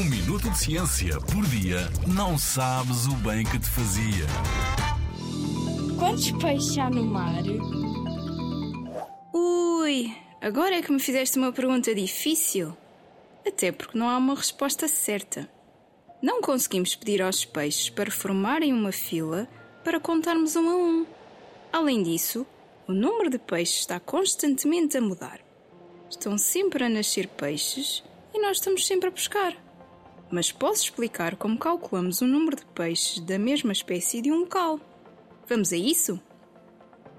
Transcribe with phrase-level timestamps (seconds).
[0.00, 4.26] Um minuto de ciência por dia não sabes o bem que te fazia.
[5.98, 7.42] Quantos peixes há no mar?
[9.34, 12.74] Ui, agora é que me fizeste uma pergunta difícil.
[13.46, 15.46] Até porque não há uma resposta certa.
[16.22, 19.46] Não conseguimos pedir aos peixes para formarem uma fila
[19.84, 21.06] para contarmos um a um.
[21.70, 22.46] Além disso,
[22.88, 25.40] o número de peixes está constantemente a mudar.
[26.08, 29.54] Estão sempre a nascer peixes e nós estamos sempre a pescar.
[30.30, 34.78] Mas posso explicar como calculamos o número de peixes da mesma espécie de um local.
[35.48, 36.20] Vamos a isso?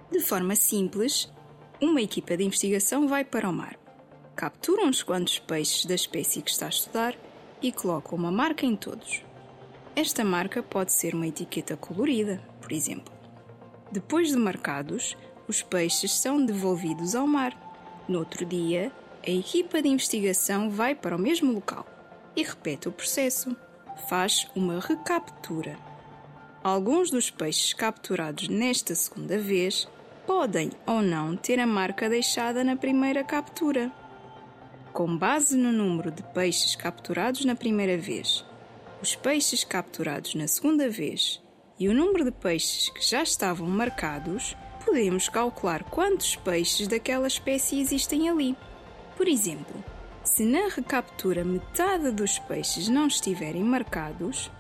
[0.10, 1.30] De forma simples,
[1.82, 3.78] uma equipa de investigação vai para o mar,
[4.34, 7.16] captura uns quantos peixes da espécie que está a estudar
[7.62, 9.22] e coloca uma marca em todos.
[9.94, 13.14] Esta marca pode ser uma etiqueta colorida, por exemplo.
[13.92, 15.18] Depois de marcados,
[15.50, 17.54] os peixes são devolvidos ao mar.
[18.08, 18.90] No outro dia,
[19.26, 21.86] a equipa de investigação vai para o mesmo local
[22.36, 23.56] e repete o processo.
[24.08, 25.78] Faz uma recaptura.
[26.64, 29.88] Alguns dos peixes capturados nesta segunda vez
[30.26, 33.92] podem ou não ter a marca deixada na primeira captura.
[34.94, 38.46] Com base no número de peixes capturados na primeira vez,
[39.02, 41.42] os peixes capturados na segunda vez
[41.80, 47.80] e o número de peixes que já estavam marcados, podemos calcular quantos peixes daquela espécie
[47.80, 48.56] existem ali.
[49.18, 49.84] Por exemplo,
[50.24, 54.52] se na recaptura metade dos peixes não estiverem marcados,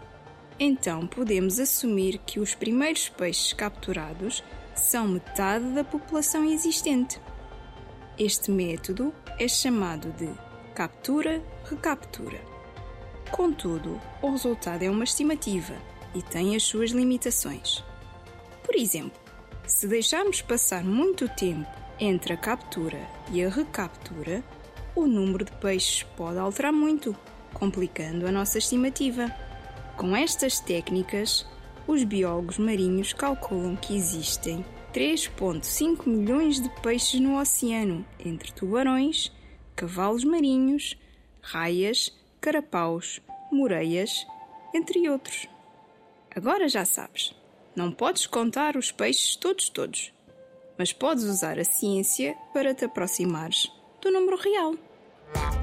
[0.59, 4.43] então podemos assumir que os primeiros peixes capturados
[4.75, 7.19] são metade da população existente.
[8.17, 10.29] Este método é chamado de
[10.75, 12.39] captura-recaptura.
[13.31, 15.73] Contudo, o resultado é uma estimativa
[16.13, 17.83] e tem as suas limitações.
[18.63, 19.19] Por exemplo,
[19.65, 22.99] se deixarmos passar muito tempo entre a captura
[23.31, 24.43] e a recaptura,
[24.95, 27.15] o número de peixes pode alterar muito,
[27.53, 29.33] complicando a nossa estimativa.
[29.97, 31.45] Com estas técnicas,
[31.87, 39.31] os biólogos marinhos calculam que existem 3,5 milhões de peixes no oceano, entre tubarões,
[39.75, 40.97] cavalos marinhos,
[41.41, 43.21] raias, carapaus,
[43.51, 44.25] moreias,
[44.73, 45.47] entre outros.
[46.35, 47.33] Agora já sabes,
[47.75, 50.13] não podes contar os peixes todos todos,
[50.77, 54.75] mas podes usar a ciência para te aproximares do número real.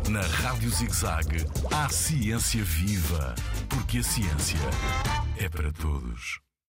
[0.08, 3.34] Na Rádio ZigZag, há ciência viva,
[3.68, 4.58] porque a ciência
[5.36, 6.40] é para todos.